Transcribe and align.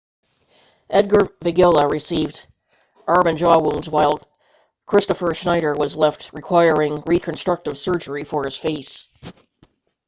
edgar 0.89 1.27
veguilla 1.43 1.87
received 1.87 2.47
arm 3.07 3.27
and 3.27 3.37
jaw 3.37 3.59
wounds 3.59 3.87
while 3.87 4.19
kristoffer 4.87 5.31
schneider 5.35 5.75
was 5.75 5.95
left 5.95 6.33
requiring 6.33 7.03
reconstructive 7.05 7.77
surgery 7.77 8.23
for 8.23 8.43
his 8.45 8.57
face 8.57 9.09